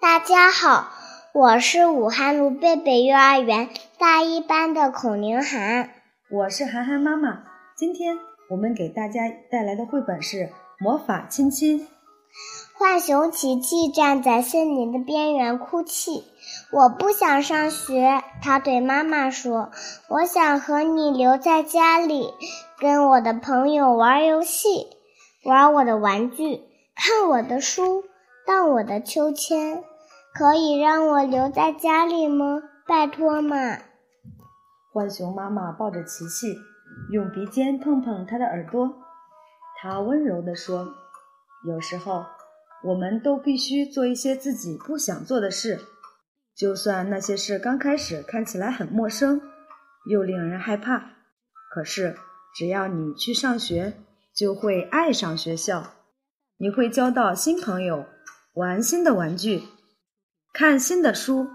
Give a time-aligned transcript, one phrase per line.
[0.00, 0.88] 大家好，
[1.34, 3.68] 我是武汉卢贝贝幼儿园
[3.98, 5.90] 大一班的孔宁涵。
[6.30, 7.42] 我是涵涵妈妈。
[7.76, 8.16] 今天
[8.48, 10.36] 我们给大家带来的绘本是
[10.78, 11.80] 《魔法亲亲》。
[12.78, 16.24] 浣熊琪琪站在森林的边缘哭泣。
[16.72, 19.70] 我不想上学，他对妈妈说
[20.08, 22.32] ：“我想和你留在家里，
[22.78, 24.86] 跟我的朋友玩游戏，
[25.44, 26.62] 玩我的玩具，
[26.96, 28.04] 看我的书，
[28.50, 29.84] 荡我的秋千。
[30.34, 32.60] 可以让我留在家里吗？
[32.84, 33.56] 拜托嘛！”
[34.92, 36.58] 浣熊妈妈抱着琪琪，
[37.12, 38.92] 用鼻尖碰碰他的耳朵。
[39.80, 40.88] 他温柔地说
[41.64, 42.24] ：“有时候。”
[42.82, 45.78] 我们都必须做一些自己不想做的事，
[46.56, 49.42] 就算那些事刚开始看起来很陌生，
[50.10, 51.10] 又令人害怕。
[51.72, 52.16] 可是，
[52.54, 53.92] 只要你去上学，
[54.34, 55.84] 就会爱上学校。
[56.56, 58.06] 你会交到新朋友，
[58.54, 59.62] 玩新的玩具，
[60.52, 61.48] 看新的书，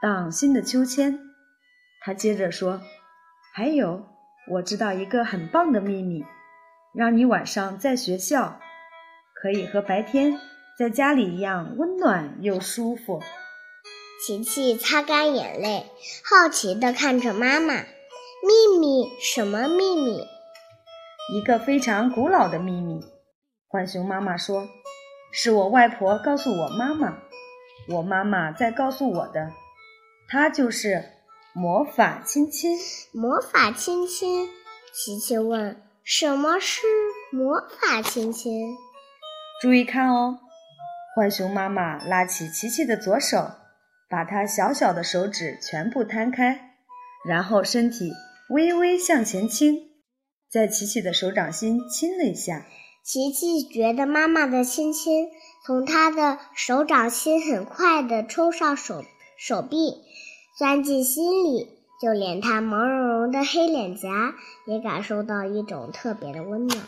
[0.00, 1.18] 荡新的秋千。
[2.02, 2.80] 他接着说
[3.52, 4.06] ：“还有，
[4.52, 6.24] 我知道一个很棒的秘密，
[6.94, 8.60] 让你晚上在学校
[9.34, 10.38] 可以和白天。”
[10.78, 13.20] 在家里一样温暖又舒服。
[14.24, 15.84] 琪琪擦干眼泪，
[16.24, 17.74] 好奇地看着妈妈。
[17.74, 19.10] 秘密？
[19.20, 20.24] 什么秘密？
[21.34, 23.04] 一个非常古老的秘密。
[23.68, 24.66] 浣熊妈妈说
[25.32, 27.18] ：“是我外婆告诉我妈妈，
[27.88, 29.52] 我妈妈再告诉我的。
[30.28, 31.04] 她就是
[31.52, 32.76] 魔法亲亲。”
[33.12, 34.48] 魔法亲亲？
[34.92, 36.82] 琪琪问：“什么是
[37.32, 38.76] 魔法亲亲？”
[39.62, 40.40] 注意看哦。
[41.16, 43.50] 浣熊妈妈拉起琪琪的左手，
[44.08, 46.76] 把她小小的手指全部摊开，
[47.28, 48.12] 然后身体
[48.48, 49.90] 微微向前倾，
[50.50, 52.64] 在琪琪的手掌心亲了一下。
[53.02, 55.28] 琪琪觉得妈妈的亲亲
[55.64, 59.04] 从她的手掌心很快地冲上手
[59.36, 60.02] 手臂，
[60.56, 61.68] 钻进心里，
[62.00, 64.34] 就连她毛茸茸的黑脸颊
[64.66, 66.78] 也感受到一种特别的温暖。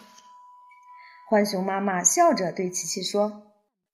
[1.28, 3.42] 浣熊妈妈笑着对琪琪说。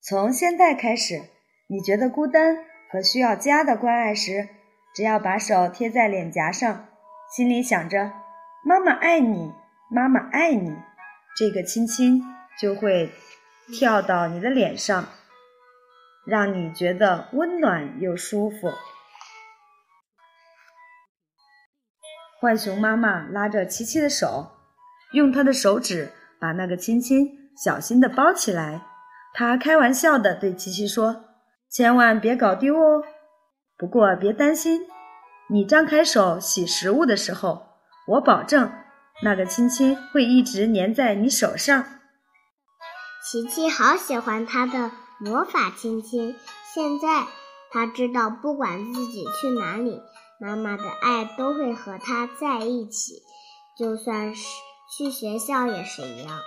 [0.01, 1.23] 从现在开始，
[1.67, 2.57] 你觉得孤单
[2.89, 4.47] 和需要家的关爱时，
[4.95, 6.85] 只要把手贴在脸颊上，
[7.35, 8.13] 心里想着
[8.63, 9.51] “妈妈爱你，
[9.91, 10.73] 妈妈爱你”，
[11.39, 12.21] 这个亲亲
[12.59, 13.13] 就会
[13.71, 15.07] 跳到你的脸上，
[16.25, 18.73] 让你觉得温暖又舒服。
[22.41, 24.51] 浣熊妈妈拉着琪琪的手，
[25.13, 26.11] 用她的手指
[26.41, 28.81] 把那个亲亲小心的包起来。
[29.33, 31.23] 她开玩笑的对琪琪说
[31.71, 33.01] ：“千万别搞丢哦。
[33.77, 34.81] 不过别担心，
[35.47, 37.65] 你张开手洗食物的时候，
[38.07, 38.69] 我保证
[39.21, 41.85] 那个亲亲会一直粘在你手上。”
[43.23, 46.35] 琪琪好喜欢他的魔法亲亲。
[46.73, 47.27] 现在
[47.71, 50.01] 他知道，不管自己去哪里，
[50.39, 53.21] 妈妈的爱都会和他在一起，
[53.77, 54.43] 就算是
[54.97, 56.39] 去学校也是一样。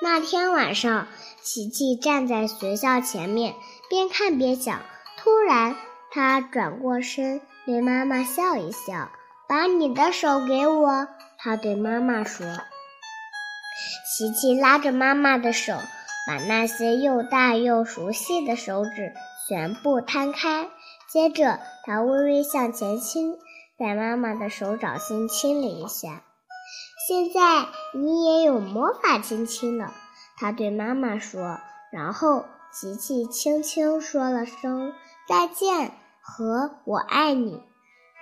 [0.00, 1.06] 那天晚上，
[1.42, 3.54] 琪琪站在学校前面，
[3.88, 4.80] 边看边想。
[5.18, 5.76] 突然，
[6.10, 9.10] 他转过身，对妈妈笑一笑
[9.52, 12.46] ：“把你的手给我。”他对妈妈说。
[14.08, 15.74] 琪琪拉着妈妈的手，
[16.26, 19.12] 把那些又大又熟悉的手指
[19.46, 20.70] 全部摊开。
[21.06, 23.36] 接着，他微微向前倾，
[23.78, 26.22] 在妈妈的手掌心亲了一下。
[27.06, 29.92] 现在你也有魔法亲亲了，
[30.38, 31.60] 他对妈妈说。
[31.90, 34.94] 然后琪琪轻轻说了声
[35.28, 35.92] 再见
[36.22, 37.62] 和我爱你，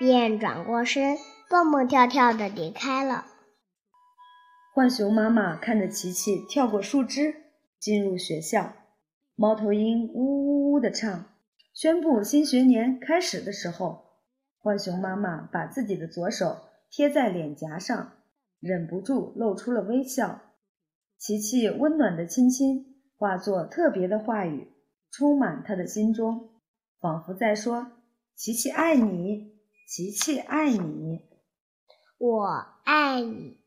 [0.01, 1.19] 便转过身，
[1.51, 3.27] 蹦蹦跳跳地离开了。
[4.75, 7.35] 浣熊妈妈看着琪琪跳过树枝
[7.79, 8.73] 进入学校，
[9.37, 11.27] 猫头鹰呜呜呜地唱，
[11.75, 14.05] 宣布新学年开始的时候，
[14.63, 16.57] 浣熊妈妈把自己的左手
[16.91, 18.13] 贴在脸颊上。
[18.59, 20.41] 忍不住露出了微笑，
[21.19, 24.73] 琪琪温暖的亲亲化作特别的话语，
[25.11, 26.53] 充满他的心中，
[26.99, 27.93] 仿佛在说
[28.35, 29.60] ：“琪琪爱你，
[29.93, 31.21] 琪琪爱你，
[32.17, 32.47] 我
[32.85, 33.59] 爱你。”